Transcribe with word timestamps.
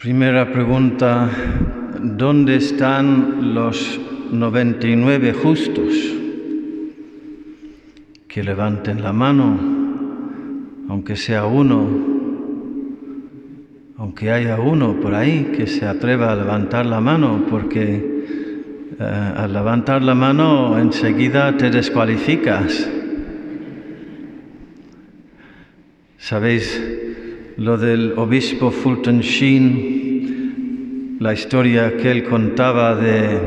Primera 0.00 0.52
pregunta, 0.52 1.28
¿dónde 2.00 2.54
están 2.54 3.52
los 3.52 3.98
99 4.30 5.32
justos? 5.32 5.92
Que 8.28 8.44
levanten 8.44 9.02
la 9.02 9.12
mano, 9.12 9.58
aunque 10.88 11.16
sea 11.16 11.46
uno, 11.46 11.88
aunque 13.96 14.30
haya 14.30 14.60
uno 14.60 15.00
por 15.00 15.16
ahí 15.16 15.50
que 15.56 15.66
se 15.66 15.84
atreva 15.84 16.30
a 16.30 16.36
levantar 16.36 16.86
la 16.86 17.00
mano, 17.00 17.46
porque 17.50 18.24
eh, 19.00 19.32
al 19.36 19.52
levantar 19.52 20.04
la 20.04 20.14
mano 20.14 20.78
enseguida 20.78 21.56
te 21.56 21.70
descualificas. 21.70 22.88
¿Sabéis 26.18 26.80
lo 27.58 27.76
del 27.76 28.12
obispo 28.16 28.70
Fulton 28.70 29.20
Sheen? 29.20 29.97
La 31.20 31.32
historia 31.32 31.96
que 31.96 32.12
él 32.12 32.22
contaba 32.22 32.94
de 32.94 33.40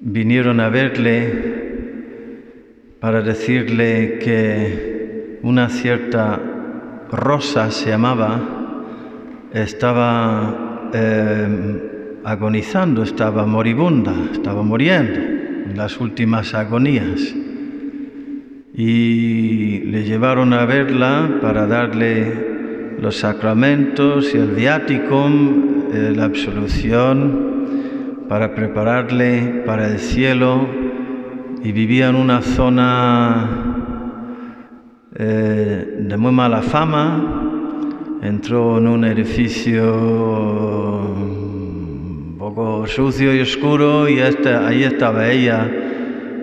vinieron 0.00 0.60
a 0.60 0.68
verle 0.68 1.32
para 3.00 3.22
decirle 3.22 4.18
que 4.22 5.38
una 5.42 5.70
cierta 5.70 6.38
Rosa 7.10 7.70
se 7.70 7.88
llamaba, 7.88 8.38
estaba 9.54 10.90
eh, 10.92 12.20
agonizando, 12.22 13.02
estaba 13.02 13.46
moribunda, 13.46 14.12
estaba 14.32 14.62
muriendo 14.62 15.18
en 15.18 15.72
las 15.74 15.98
últimas 16.02 16.52
agonías. 16.52 17.34
Y 18.74 19.78
le 19.84 20.04
llevaron 20.04 20.52
a 20.52 20.66
verla 20.66 21.38
para 21.40 21.66
darle 21.66 22.45
los 22.98 23.16
sacramentos 23.16 24.34
y 24.34 24.38
el 24.38 24.48
viaticum, 24.48 25.84
eh, 25.92 26.12
la 26.14 26.24
absolución, 26.24 28.26
para 28.28 28.54
prepararle 28.54 29.62
para 29.66 29.88
el 29.88 29.98
cielo. 29.98 30.66
Y 31.62 31.72
vivía 31.72 32.08
en 32.08 32.16
una 32.16 32.42
zona 32.42 33.74
eh, 35.16 35.96
de 36.00 36.16
muy 36.16 36.32
mala 36.32 36.62
fama, 36.62 37.42
entró 38.22 38.78
en 38.78 38.86
un 38.86 39.04
edificio 39.04 39.94
un 42.26 42.36
poco 42.38 42.86
sucio 42.86 43.34
y 43.34 43.40
oscuro 43.40 44.08
y 44.08 44.20
ahí 44.20 44.84
estaba 44.84 45.28
ella 45.28 45.68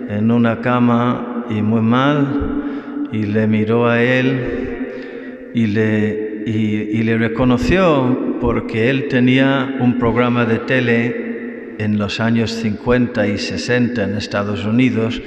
en 0.08 0.30
una 0.30 0.60
cama 0.60 1.44
y 1.48 1.62
muy 1.62 1.80
mal 1.80 3.08
y 3.12 3.24
le 3.24 3.46
miró 3.46 3.86
a 3.86 4.02
él 4.02 5.50
y 5.54 5.68
le, 5.68 6.23
y 6.46 7.02
le 7.02 7.18
reconoció 7.18 8.38
porque 8.40 8.90
él 8.90 9.08
tenía 9.08 9.76
un 9.80 9.98
programa 9.98 10.44
de 10.44 10.58
tele 10.58 11.76
en 11.78 11.98
los 11.98 12.20
años 12.20 12.50
50 12.52 13.26
y 13.28 13.38
60 13.38 14.04
en 14.04 14.16
Estados 14.16 14.64
Unidos 14.64 15.20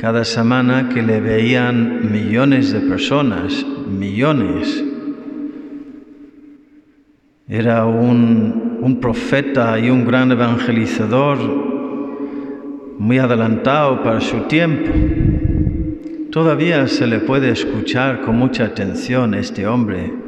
cada 0.00 0.24
semana 0.24 0.88
que 0.88 1.02
le 1.02 1.20
veían 1.20 2.10
millones 2.10 2.72
de 2.72 2.80
personas, 2.80 3.66
millones. 3.86 4.82
Era 7.46 7.84
un, 7.84 8.98
profeta 9.00 9.78
y 9.78 9.90
un 9.90 10.06
gran 10.06 10.32
evangelizador 10.32 11.38
muy 12.98 13.18
adelantado 13.18 14.02
para 14.02 14.20
su 14.20 14.40
tiempo. 14.42 14.90
Todavía 16.30 16.86
se 16.88 17.06
le 17.06 17.18
puede 17.20 17.50
escuchar 17.50 18.22
con 18.22 18.36
mucha 18.36 18.64
atención 18.64 19.34
este 19.34 19.66
hombre. 19.66 20.19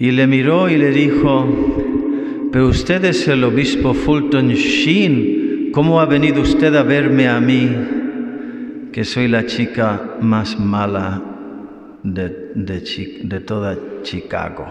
Y 0.00 0.10
le 0.10 0.26
miró 0.26 0.68
y 0.68 0.76
le 0.76 0.90
dijo, 0.90 2.48
pero 2.50 2.66
usted 2.66 3.04
es 3.04 3.28
el 3.28 3.44
obispo 3.44 3.94
Fulton 3.94 4.48
Sheen, 4.48 5.70
¿cómo 5.70 6.00
ha 6.00 6.06
venido 6.06 6.42
usted 6.42 6.74
a 6.74 6.82
verme 6.82 7.28
a 7.28 7.38
mí? 7.40 7.68
que 8.92 9.04
soy 9.04 9.28
la 9.28 9.46
chica 9.46 10.16
más 10.20 10.58
mala 10.58 11.22
de, 12.02 12.28
de, 12.54 13.40
toda 13.40 13.76
Chicago. 14.02 14.66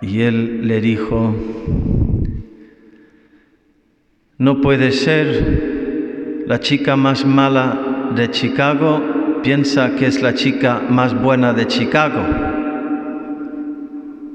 Y 0.00 0.22
él 0.22 0.66
le 0.66 0.80
dijo, 0.80 1.34
no 4.38 4.60
puede 4.60 4.90
ser, 4.90 6.42
la 6.46 6.58
chica 6.58 6.96
más 6.96 7.24
mala 7.24 8.10
de 8.16 8.30
Chicago 8.30 9.40
piensa 9.42 9.94
que 9.94 10.06
es 10.06 10.20
la 10.20 10.34
chica 10.34 10.82
más 10.88 11.20
buena 11.20 11.52
de 11.52 11.66
Chicago. 11.66 12.51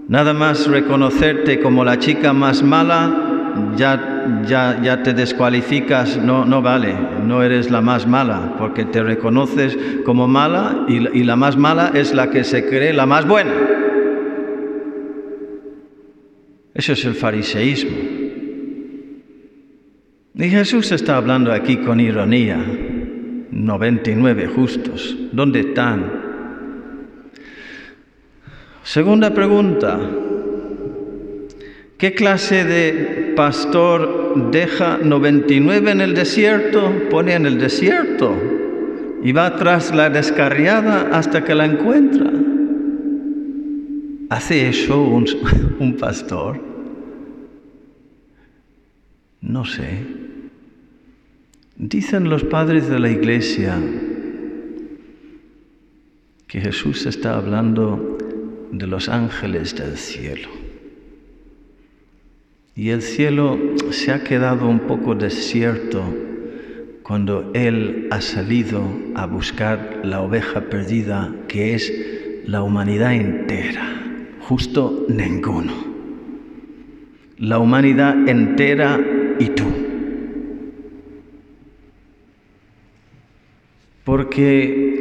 Nada 0.08 0.34
más 0.34 0.68
reconocerte 0.68 1.60
como 1.60 1.84
la 1.84 2.00
chica 2.00 2.32
más 2.32 2.64
mala 2.64 3.28
ya, 3.76 4.44
ya, 4.48 4.80
ya 4.82 5.04
te 5.04 5.14
descualificas, 5.14 6.18
no, 6.18 6.46
no 6.46 6.62
vale, 6.62 6.96
no 7.26 7.44
eres 7.44 7.70
la 7.72 7.82
más 7.82 8.08
mala, 8.08 8.56
porque 8.58 8.86
te 8.86 9.04
reconoces 9.04 9.78
como 10.06 10.28
mala 10.28 10.86
y, 10.88 11.24
la 11.24 11.36
más 11.36 11.58
mala 11.58 11.92
es 11.94 12.14
la 12.14 12.30
que 12.30 12.44
se 12.44 12.68
cree 12.68 12.94
la 12.94 13.06
más 13.06 13.28
buena. 13.28 13.54
Eso 16.74 16.94
es 16.94 17.06
el 17.06 17.16
fariseísmo. 17.16 17.98
Y 20.36 20.50
Jesús 20.50 20.92
está 20.92 21.18
hablando 21.18 21.52
aquí 21.52 21.78
con 21.78 22.00
ironía. 22.00 22.64
99 23.50 24.48
justos, 24.48 25.18
¿dónde 25.32 25.62
están? 25.62 26.17
Segunda 28.88 29.34
pregunta, 29.34 30.00
¿Qué 31.98 32.14
clase 32.14 32.64
de 32.64 33.34
pastor 33.36 34.50
deja 34.50 34.98
99 34.98 35.92
en 35.92 36.00
el 36.00 36.14
desierto? 36.14 36.94
Pone 37.10 37.34
en 37.34 37.46
el 37.46 37.60
desierto 37.60 38.34
y 39.22 39.34
va 39.34 39.58
tras 39.58 39.94
la 39.94 40.10
descarriada 40.10 41.10
hasta 41.12 41.44
que 41.44 41.54
la 41.54 41.66
encuentra. 41.66 42.32
¿Hace 44.30 44.70
eso 44.70 45.02
un, 45.02 45.26
un 45.80 45.98
pastor? 45.98 46.62
No 49.42 49.66
sé. 49.66 50.06
Dicen 51.76 52.30
los 52.30 52.46
padres 52.46 52.88
de 52.88 53.00
la 53.00 53.10
iglesia 53.10 53.76
que 56.48 56.62
Jesús 56.62 57.06
está 57.06 57.36
hablando 57.36 58.18
de 58.72 58.88
los 58.88 59.10
ángeles 59.10 59.76
del 59.76 59.98
cielo. 59.98 60.50
Y 62.76 62.90
el 62.90 63.02
cielo 63.02 63.58
se 63.92 64.12
ha 64.12 64.24
quedado 64.24 64.68
un 64.68 64.82
poco 64.82 65.16
desierto 65.16 66.04
cuando 67.02 67.52
Él 67.54 68.08
ha 68.12 68.22
salido 68.22 68.84
a 69.16 69.26
buscar 69.26 70.02
la 70.04 70.22
oveja 70.22 70.62
perdida 70.70 71.34
que 71.48 71.74
es 71.74 71.92
la 72.46 72.62
humanidad 72.62 73.14
entera, 73.14 73.84
justo 74.42 75.06
ninguno. 75.10 75.74
La 77.38 77.60
humanidad 77.60 78.28
entera 78.28 79.00
y 79.40 79.46
tú. 79.50 79.66
Porque 84.04 84.97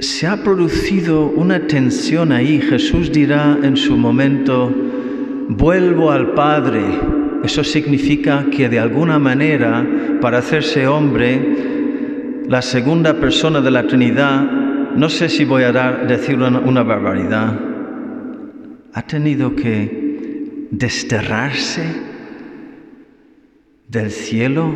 se 0.00 0.26
ha 0.26 0.42
producido 0.42 1.26
una 1.26 1.66
tensión 1.66 2.32
ahí, 2.32 2.60
Jesús 2.60 3.12
dirá 3.12 3.58
en 3.62 3.76
su 3.76 3.96
momento, 3.96 4.74
vuelvo 5.48 6.10
al 6.10 6.32
Padre. 6.32 6.82
Eso 7.44 7.62
significa 7.64 8.46
que 8.50 8.68
de 8.68 8.78
alguna 8.78 9.18
manera, 9.18 9.86
para 10.20 10.38
hacerse 10.38 10.86
hombre, 10.86 12.44
la 12.48 12.62
segunda 12.62 13.14
persona 13.20 13.60
de 13.60 13.70
la 13.70 13.86
Trinidad, 13.86 14.42
no 14.96 15.08
sé 15.08 15.28
si 15.28 15.44
voy 15.44 15.62
a 15.62 15.72
dar, 15.72 16.06
decir 16.06 16.36
una, 16.36 16.82
barbaridad, 16.82 17.58
ha 18.92 19.02
tenido 19.02 19.54
que 19.54 20.66
desterrarse 20.70 21.84
del 23.86 24.10
cielo, 24.10 24.74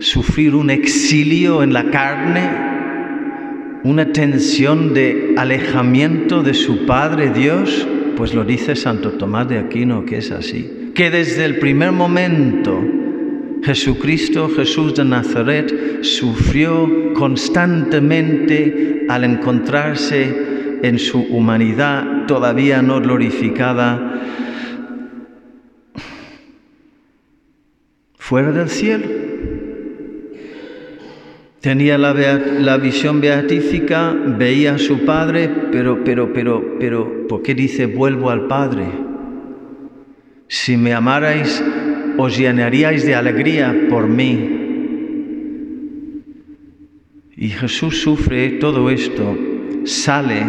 sufrir 0.00 0.54
un 0.54 0.70
exilio 0.70 1.62
en 1.62 1.72
la 1.72 1.90
carne, 1.90 2.73
una 3.84 4.12
tensión 4.12 4.94
de 4.94 5.34
alejamiento 5.36 6.42
de 6.42 6.54
su 6.54 6.86
Padre 6.86 7.30
Dios 7.30 7.86
pues 8.16 8.34
lo 8.34 8.44
dice 8.44 8.74
Santo 8.76 9.12
Tomás 9.12 9.48
de 9.48 9.58
Aquino 9.58 10.04
que 10.04 10.18
es 10.18 10.30
así. 10.30 10.90
Que 10.94 11.10
desde 11.10 11.44
el 11.44 11.58
primer 11.58 11.92
momento 11.92 12.82
Jesucristo, 13.62 14.50
Jesús 14.54 14.94
de 14.94 15.04
Nazaret, 15.04 16.02
sufrió 16.02 17.14
constantemente 17.14 19.06
al 19.08 19.24
encontrarse 19.24 20.78
en 20.82 20.98
su 20.98 21.20
humanidad 21.20 22.26
todavía 22.26 22.82
no 22.82 23.00
glorificada 23.00 24.20
fuera 28.18 28.52
del 28.52 28.68
cielo. 28.68 29.23
Tenía 31.64 31.96
la, 31.96 32.12
la, 32.12 32.76
visión 32.76 33.22
beatífica, 33.22 34.12
veía 34.12 34.74
a 34.74 34.78
su 34.78 35.06
Padre, 35.06 35.48
pero, 35.72 36.04
pero, 36.04 36.30
pero, 36.30 36.76
pero, 36.78 37.26
¿por 37.26 37.40
qué 37.40 37.54
dice 37.54 37.86
vuelvo 37.86 38.28
al 38.28 38.48
Padre? 38.48 38.84
Si 40.46 40.76
me 40.76 40.92
amarais, 40.92 41.64
os 42.18 42.36
llenaríais 42.36 43.06
de 43.06 43.14
alegría 43.14 43.74
por 43.88 44.06
mí. 44.06 44.60
Y 47.34 47.48
Jesús 47.48 48.02
sufre 48.02 48.58
todo 48.60 48.90
esto, 48.90 49.34
sale 49.86 50.44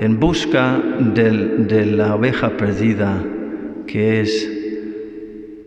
en 0.00 0.18
busca 0.18 0.82
de 1.14 1.86
la 1.86 2.16
oveja 2.16 2.56
perdida, 2.56 3.22
que 3.86 4.20
es 4.22 4.50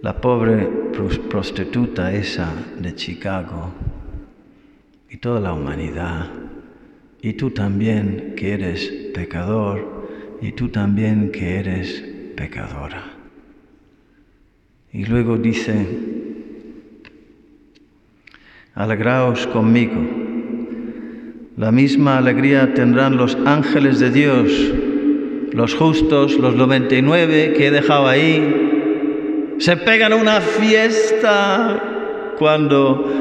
la 0.01 0.19
pobre 0.19 0.67
prostituta 1.29 2.13
esa 2.13 2.51
de 2.77 2.93
Chicago 2.95 3.90
y 5.11 5.17
toda 5.17 5.41
la 5.41 5.53
humanidad. 5.53 6.29
Y 7.21 7.33
tú 7.33 7.51
también 7.51 8.33
que 8.37 8.53
eres 8.53 8.87
pecador 9.13 10.07
y 10.41 10.53
tú 10.53 10.69
también 10.69 11.31
que 11.31 11.59
eres 11.59 12.03
pecadora. 12.35 13.03
Y 14.93 15.05
luego 15.05 15.37
dice, 15.37 15.85
alegraos 18.73 19.45
conmigo. 19.47 20.01
La 21.57 21.71
misma 21.71 22.17
alegría 22.17 22.73
tendrán 22.73 23.17
los 23.17 23.37
ángeles 23.45 23.99
de 23.99 24.09
Dios, 24.09 24.73
los 25.51 25.75
justos, 25.75 26.37
los 26.37 26.55
99 26.55 27.53
que 27.55 27.67
he 27.67 27.71
dejado 27.71 28.07
ahí. 28.07 29.55
Se 29.59 29.75
pegan 29.77 30.13
una 30.13 30.39
fiesta 30.41 32.35
cuando 32.39 33.20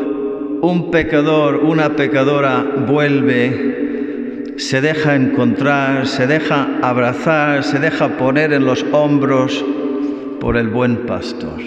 un 0.63 0.91
pecador, 0.91 1.57
una 1.57 1.97
pecadora 1.97 2.63
vuelve, 2.87 4.55
se 4.57 4.81
deja 4.81 5.17
encontrar, 5.17 6.07
se 6.07 6.27
deja 6.27 6.79
abrazar, 6.83 7.65
se 7.65 7.79
deja 7.79 8.17
poner 8.19 8.53
en 8.53 8.65
los 8.65 8.85
hombros 8.93 9.65
por 10.39 10.57
el 10.57 10.69
buen 10.69 11.07
pastor. 11.07 11.61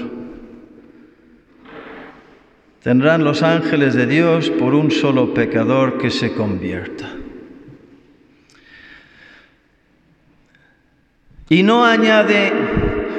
Tendrán 2.83 3.23
los 3.23 3.43
ángeles 3.43 3.93
de 3.93 4.05
Dios 4.05 4.49
por 4.49 4.75
un 4.75 4.91
solo 4.91 5.33
pecador 5.33 5.97
que 5.97 6.09
se 6.09 6.33
convierta. 6.33 7.09
Y 11.49 11.63
no 11.63 11.85
añade, 11.85 12.51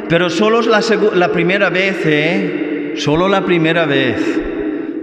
pero 0.09 0.29
solo 0.29 0.61
la, 0.63 0.81
la 1.15 1.33
primera 1.33 1.71
vez, 1.71 1.97
¿eh? 2.05 2.93
Solo 2.97 3.29
la 3.29 3.45
primera 3.45 3.87
vez. 3.87 4.44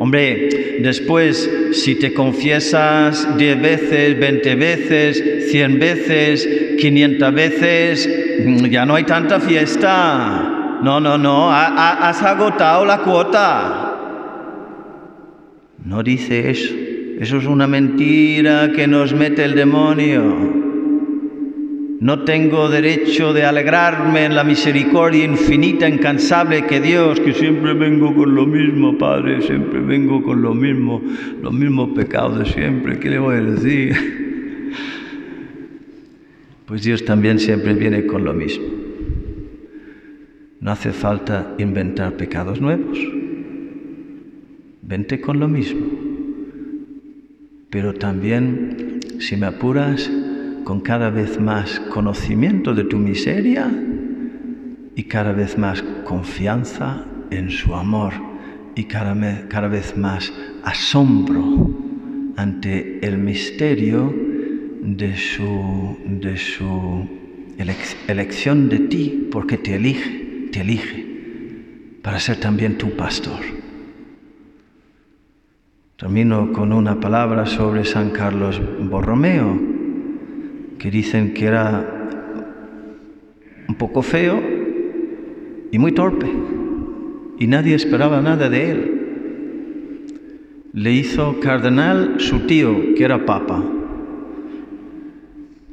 Hombre, 0.01 0.80
después, 0.80 1.48
si 1.74 1.94
te 1.94 2.12
confiesas 2.12 3.38
diez 3.38 3.62
veces, 3.62 4.19
veinte 4.19 4.56
veces, 4.56 5.51
cien 5.51 5.77
veces, 5.77 6.50
quinientas 6.80 7.31
veces, 7.31 8.09
mm, 8.44 8.65
ya 8.65 8.83
no 8.83 8.95
hay 8.95 9.03
tanta 9.03 9.39
fiesta. 9.39 10.80
No, 10.81 11.00
no, 11.00 11.19
no, 11.19 11.51
has 11.51 12.24
agotado 12.24 12.83
la 12.83 12.98
cuota. 13.03 13.95
No 15.86 16.01
dice 16.01 16.50
eso. 16.50 16.74
Eso 17.19 17.38
es 17.38 17.45
una 17.45 17.68
mentira 17.68 18.71
que 18.75 18.88
nos 18.88 19.13
mete 19.13 19.44
el 19.44 19.53
demonio. 19.53 20.61
No 22.01 22.24
tengo 22.24 22.68
derecho 22.68 23.31
de 23.31 23.45
alegrarme 23.45 24.25
en 24.25 24.33
la 24.33 24.44
misericordia 24.44 25.24
infinita, 25.24 25.88
incansable 25.88 26.65
que 26.65 26.81
Dios, 26.81 27.19
que 27.19 27.31
siempre 27.31 27.75
vengo 27.75 28.15
con 28.15 28.33
lo 28.33 28.48
mismo, 28.48 28.98
Padre, 28.98 29.44
siempre 29.44 29.80
vengo 29.81 30.24
con 30.24 30.42
lo 30.42 30.56
mismo, 30.56 31.00
los 31.44 31.53
mismos 31.53 31.92
pecados 31.92 32.39
de 32.39 32.45
siempre. 32.45 32.98
¿Qué 32.98 33.07
le 33.07 33.19
voy 33.19 33.36
a 33.36 33.42
decir? 33.42 33.95
Pues 36.65 36.81
Dios 36.81 37.06
también 37.06 37.38
siempre 37.38 37.75
viene 37.75 38.07
con 38.07 38.24
lo 38.24 38.33
mismo. 38.33 38.65
No 40.59 40.71
hace 40.71 40.94
falta 40.94 41.53
inventar 41.59 42.13
pecados 42.13 42.59
nuevos. 42.59 42.98
Vente 44.81 45.21
con 45.21 45.39
lo 45.39 45.48
mismo. 45.48 45.86
Pero 47.69 47.94
también, 47.94 49.01
si 49.19 49.38
me 49.38 49.45
apuras, 49.45 50.09
con 50.63 50.81
cada 50.81 51.10
vez 51.10 51.40
más 51.40 51.80
conocimiento 51.80 52.74
de 52.74 52.84
tu 52.84 52.98
miseria 52.98 53.72
y 54.96 55.04
cada 55.04 55.31
vez 55.31 55.58
más 55.58 55.84
confianza 56.04 57.06
en 57.30 57.50
su 57.50 57.74
amor 57.75 58.13
y 58.75 58.86
cada, 58.86 59.16
cada 59.48 59.68
vez 59.68 59.98
más 59.98 60.31
asombro 60.63 61.69
ante 62.38 63.06
el 63.06 63.18
misterio 63.18 64.13
de 64.81 65.16
su, 65.16 65.98
de 66.06 66.38
su 66.38 67.08
elección 68.08 68.69
de 68.69 68.80
ti, 68.80 69.28
porque 69.31 69.58
te 69.58 69.75
elige, 69.75 70.50
te 70.52 70.62
elige 70.62 71.06
para 72.02 72.19
ser 72.19 72.38
también 72.38 72.78
tu 72.78 72.92
pastor. 72.92 73.40
Termino 75.98 76.52
con 76.52 76.74
una 76.74 77.00
palabra 77.00 77.46
sobre 77.46 77.86
San 77.86 78.10
Carlos 78.10 78.60
Borromeo, 78.90 79.71
que 80.81 80.89
dicen 80.89 81.36
que 81.36 81.45
era 81.45 82.10
un 83.69 83.75
poco 83.75 84.01
feo 84.01 84.42
y 85.72 85.78
muy 85.78 85.92
torpe, 85.92 86.25
y 87.38 87.45
nadie 87.45 87.75
esperaba 87.75 88.19
nada 88.19 88.50
de 88.50 88.72
él. 88.72 88.98
Le 90.74 90.92
hizo 90.92 91.39
cardenal 91.39 92.16
su 92.18 92.48
tío, 92.48 92.95
que 92.95 93.04
era 93.04 93.28
papa. 93.28 93.63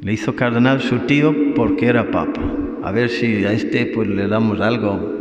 Le 0.03 0.13
hizo 0.13 0.37
cardenal 0.37 0.83
su 0.83 0.99
tío 0.99 1.35
porque 1.55 1.87
era 1.87 2.11
papa. 2.11 2.43
A 2.83 2.93
ver 2.93 3.09
si 3.09 3.47
a 3.47 3.53
este 3.53 3.87
pues 3.87 4.09
le 4.09 4.29
damos 4.29 4.61
algo 4.61 5.18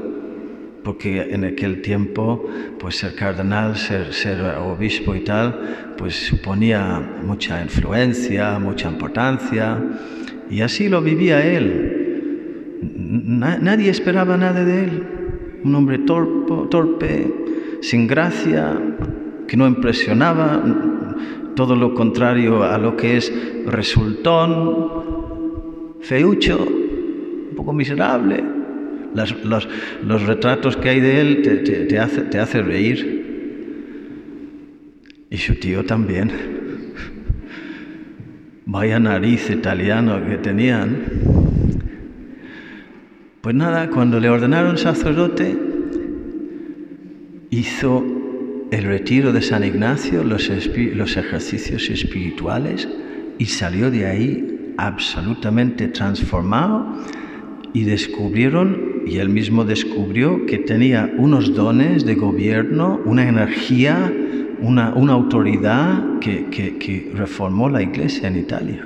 porque 0.84 1.34
en 1.34 1.44
aquel 1.44 1.82
tiempo 1.82 2.48
pues 2.80 2.98
ser 2.98 3.16
cardenal, 3.16 3.76
ser, 3.76 4.14
ser 4.14 4.42
obispo 4.58 5.16
y 5.16 5.22
tal, 5.22 5.94
pues 5.98 6.16
suponía 6.16 7.02
mucha 7.24 7.62
influencia, 7.62 8.60
mucha 8.60 8.90
importancia, 8.90 9.78
y 10.50 10.62
así 10.62 10.90
lo 10.90 11.02
vivía 11.02 11.46
él. 11.46 12.80
nadie 12.82 13.90
esperaba 13.90 14.38
nada 14.38 14.64
de 14.64 14.84
él, 14.84 15.04
un 15.64 15.76
hombre 15.76 16.00
torpe, 16.00 16.54
torpe, 16.70 17.34
sin 17.82 18.08
gracia, 18.08 18.80
que 19.48 19.58
no 19.58 19.68
impresionaba, 19.68 20.64
todo 21.56 21.76
lo 21.76 21.94
contrario 21.94 22.64
a 22.64 22.78
lo 22.78 22.96
que 22.96 23.18
es 23.18 23.34
resultón, 23.66 24.90
feucho, 26.00 26.66
un 26.66 27.56
poco 27.56 27.74
miserable 27.74 28.57
los, 29.14 30.26
retratos 30.26 30.78
que 30.78 30.90
hay 30.90 31.00
de 31.00 31.22
él 31.22 31.88
te, 31.90 32.00
hace, 32.00 32.22
te 32.22 32.40
hace 32.40 32.62
reír. 32.62 33.26
Y 35.30 35.38
su 35.38 35.56
tío 35.56 35.86
también. 35.86 36.32
Vaya 38.66 39.00
nariz 39.00 39.50
italiano 39.50 40.26
que 40.28 40.38
tenían. 40.38 40.98
Pues 43.42 43.56
nada, 43.56 43.90
cuando 43.90 44.20
le 44.20 44.30
ordenaron 44.30 44.78
sacerdote, 44.78 45.58
hizo 47.50 48.06
el 48.72 48.84
retiro 48.84 49.32
de 49.32 49.42
San 49.42 49.64
Ignacio, 49.64 50.24
los, 50.24 50.50
los 50.50 51.18
ejercicios 51.18 51.90
espirituales, 51.90 52.88
y 53.38 53.46
salió 53.46 53.90
de 53.90 54.06
ahí 54.06 54.74
absolutamente 54.78 55.88
transformado 55.88 56.86
y 57.74 57.84
descubrieron, 57.84 58.87
y 59.08 59.20
él 59.20 59.30
mismo 59.30 59.64
descubrió, 59.64 60.46
que 60.46 60.58
tenía 60.58 61.10
unos 61.18 61.56
dones 61.56 62.04
de 62.06 62.16
gobierno, 62.16 63.00
una 63.06 63.26
energía, 63.28 64.14
una, 64.60 64.88
autoridad 64.88 66.20
que, 66.20 66.48
que 66.50 67.10
reformó 67.14 67.70
la 67.70 67.82
iglesia 67.82 68.28
en 68.28 68.38
Italia. 68.38 68.86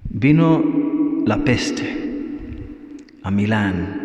vino 0.10 1.24
la 1.25 1.43
peste 1.43 1.98
a 3.24 3.32
Milán 3.32 4.02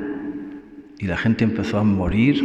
y 0.98 1.06
la 1.06 1.16
gente 1.16 1.44
empezó 1.44 1.78
a 1.78 1.84
morir, 1.84 2.42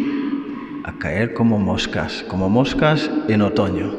a 0.83 0.97
caer 0.99 1.33
como 1.33 1.57
moscas, 1.57 2.23
como 2.27 2.49
moscas 2.49 3.09
en 3.27 3.41
otoño. 3.41 3.93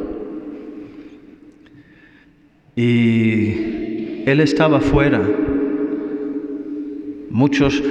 Y 2.77 4.23
él 4.27 4.41
estaba 4.41 4.81
fuera. 4.81 5.21
Muchos 7.31 7.83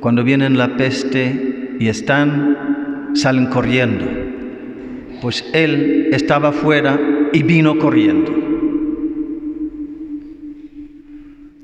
cuando 0.00 0.24
vienen 0.24 0.56
la 0.56 0.76
peste 0.76 1.76
y 1.78 1.88
están, 1.88 3.10
salen 3.14 3.46
corriendo. 3.46 4.06
Pues 5.20 5.44
él 5.52 6.08
estaba 6.12 6.52
fuera 6.52 6.98
y 7.32 7.42
vino 7.42 7.78
corriendo. 7.78 8.39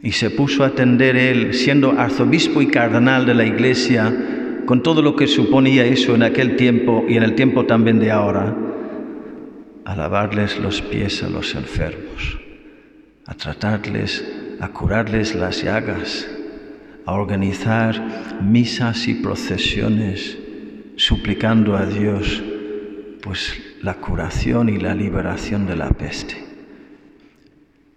Y 0.07 0.13
se 0.13 0.31
puso 0.31 0.63
a 0.63 0.69
atender 0.69 1.17
él, 1.17 1.53
siendo 1.53 1.99
arzobispo 1.99 2.63
y 2.63 2.69
cardenal 2.69 3.27
de 3.27 3.35
la 3.35 3.45
iglesia, 3.45 4.15
con 4.65 4.81
todo 4.81 5.03
lo 5.03 5.17
que 5.17 5.27
suponía 5.27 5.85
eso 5.85 6.15
en 6.15 6.23
aquel 6.23 6.55
tiempo 6.55 7.05
y 7.09 7.17
en 7.17 7.25
el 7.25 7.35
tiempo 7.35 7.67
también 7.67 7.99
de 7.99 8.13
ahora, 8.13 8.57
a 9.85 9.97
lavarles 9.97 10.61
los 10.61 10.81
pies 10.81 11.25
a 11.25 11.29
los 11.29 11.57
enfermos, 11.57 12.39
a 13.27 13.35
tratarles, 13.35 14.25
a 14.61 14.69
curarles 14.69 15.35
las 15.35 15.65
llagas, 15.65 16.31
a 17.05 17.13
organizar 17.13 18.41
misas 18.41 19.09
y 19.09 19.15
procesiones, 19.15 20.39
suplicando 20.95 21.77
a 21.77 21.85
Dios 21.85 22.45
pues 23.23 23.61
la 23.83 23.95
curación 23.95 24.69
y 24.69 24.79
la 24.79 24.95
liberación 24.95 25.67
de 25.67 25.75
la 25.75 25.89
peste. 25.89 26.37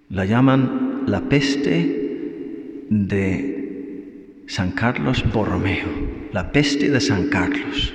La 0.10 0.26
llaman 0.26 1.04
la 1.06 1.22
peste 1.22 1.99
de 2.90 4.44
San 4.48 4.72
Carlos 4.72 5.24
Borromeo, 5.32 5.88
la 6.34 6.52
peste 6.52 6.90
de 6.90 7.00
San 7.00 7.30
Carlos. 7.30 7.94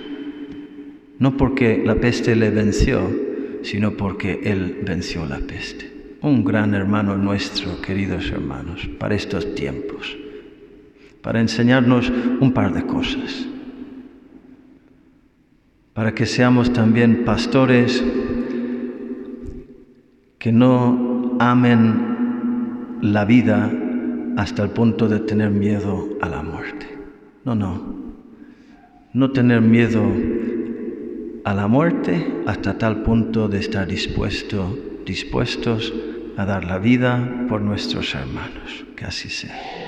No 1.18 1.36
porque 1.36 1.82
la 1.84 1.96
peste 1.96 2.36
le 2.36 2.50
venció, 2.50 3.10
sino 3.62 3.96
porque 3.96 4.40
él 4.44 4.80
venció 4.84 5.26
la 5.26 5.38
peste. 5.38 6.16
Un 6.20 6.44
gran 6.44 6.74
hermano 6.74 7.16
nuestro, 7.16 7.80
queridos 7.82 8.30
hermanos, 8.30 8.88
para 8.98 9.14
estos 9.14 9.54
tiempos, 9.54 10.16
para 11.22 11.40
enseñarnos 11.40 12.10
un 12.40 12.52
par 12.52 12.72
de 12.72 12.86
cosas 12.86 13.48
para 15.94 16.12
que 16.12 16.26
seamos 16.26 16.72
también 16.72 17.24
pastores 17.24 18.04
que 20.38 20.52
no 20.52 21.36
amen 21.38 22.98
la 23.00 23.24
vida 23.24 23.72
hasta 24.36 24.62
el 24.62 24.70
punto 24.70 25.08
de 25.08 25.20
tener 25.20 25.50
miedo 25.50 26.08
a 26.20 26.28
la 26.28 26.42
muerte. 26.42 26.86
No, 27.44 27.54
no. 27.54 28.04
No 29.12 29.30
tener 29.30 29.60
miedo 29.60 30.02
a 31.44 31.54
la 31.54 31.66
muerte 31.66 32.42
hasta 32.46 32.78
tal 32.78 33.02
punto 33.02 33.48
de 33.48 33.58
estar 33.60 33.86
dispuesto, 33.86 34.76
dispuestos 35.06 35.92
a 36.36 36.44
dar 36.44 36.64
la 36.64 36.78
vida 36.78 37.46
por 37.48 37.60
nuestros 37.60 38.14
hermanos. 38.14 38.84
Que 38.96 39.04
así 39.04 39.28
sea. 39.28 39.83